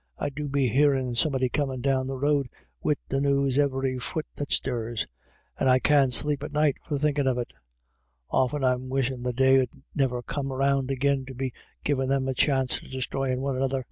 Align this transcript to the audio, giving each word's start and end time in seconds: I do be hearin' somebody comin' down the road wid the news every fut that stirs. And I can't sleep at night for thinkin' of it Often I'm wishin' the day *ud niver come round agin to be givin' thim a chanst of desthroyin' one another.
I 0.17 0.31
do 0.31 0.47
be 0.49 0.67
hearin' 0.67 1.13
somebody 1.13 1.47
comin' 1.47 1.79
down 1.81 2.07
the 2.07 2.17
road 2.17 2.49
wid 2.81 2.97
the 3.07 3.21
news 3.21 3.59
every 3.59 3.99
fut 3.99 4.25
that 4.33 4.51
stirs. 4.51 5.05
And 5.59 5.69
I 5.69 5.77
can't 5.77 6.11
sleep 6.11 6.41
at 6.41 6.51
night 6.51 6.77
for 6.87 6.97
thinkin' 6.97 7.27
of 7.27 7.37
it 7.37 7.53
Often 8.31 8.63
I'm 8.63 8.89
wishin' 8.89 9.21
the 9.21 9.31
day 9.31 9.59
*ud 9.59 9.69
niver 9.93 10.23
come 10.23 10.51
round 10.51 10.89
agin 10.89 11.27
to 11.27 11.35
be 11.35 11.53
givin' 11.83 12.09
thim 12.09 12.27
a 12.27 12.33
chanst 12.33 12.81
of 12.81 12.89
desthroyin' 12.89 13.41
one 13.41 13.57
another. 13.57 13.79